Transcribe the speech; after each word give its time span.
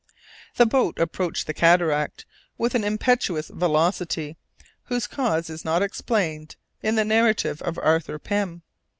The 0.55 0.65
boat 0.65 0.97
approached 0.97 1.45
the 1.45 1.53
cataract 1.53 2.25
with 2.57 2.73
an 2.73 2.83
impetuous 2.83 3.49
velocity 3.53 4.35
whose 4.85 5.05
cause 5.05 5.47
is 5.47 5.63
not 5.63 5.83
explained 5.83 6.55
in 6.81 6.95
the 6.95 7.05
narrative 7.05 7.61
of 7.61 7.77
Arthur 7.77 8.17
Pym. 8.17 8.63